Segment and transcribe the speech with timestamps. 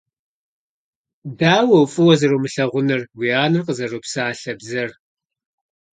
[1.37, 4.91] Дауэ фӀыуэ зэрумылъагъунур уи анэр къызэропсалъэ бзэр.